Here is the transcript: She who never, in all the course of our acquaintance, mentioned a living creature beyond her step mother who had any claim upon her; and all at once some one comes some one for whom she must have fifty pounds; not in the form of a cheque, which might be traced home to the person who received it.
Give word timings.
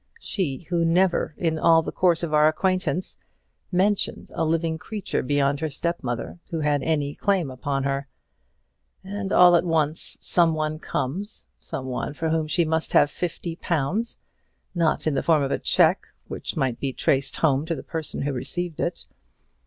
She 0.19 0.63
who 0.71 0.83
never, 0.83 1.35
in 1.37 1.59
all 1.59 1.83
the 1.83 1.91
course 1.91 2.23
of 2.23 2.33
our 2.33 2.47
acquaintance, 2.47 3.19
mentioned 3.71 4.31
a 4.33 4.43
living 4.43 4.79
creature 4.79 5.21
beyond 5.21 5.59
her 5.59 5.69
step 5.69 6.01
mother 6.01 6.39
who 6.49 6.61
had 6.61 6.81
any 6.81 7.11
claim 7.13 7.51
upon 7.51 7.83
her; 7.83 8.07
and 9.03 9.31
all 9.31 9.55
at 9.55 9.63
once 9.63 10.17
some 10.19 10.55
one 10.55 10.79
comes 10.79 11.45
some 11.59 11.85
one 11.85 12.15
for 12.15 12.29
whom 12.29 12.47
she 12.47 12.65
must 12.65 12.93
have 12.93 13.11
fifty 13.11 13.55
pounds; 13.57 14.17
not 14.73 15.05
in 15.05 15.13
the 15.13 15.21
form 15.21 15.43
of 15.43 15.51
a 15.51 15.59
cheque, 15.59 16.07
which 16.27 16.57
might 16.57 16.79
be 16.79 16.93
traced 16.93 17.35
home 17.35 17.63
to 17.67 17.75
the 17.75 17.83
person 17.83 18.23
who 18.23 18.33
received 18.33 18.79
it. 18.79 19.05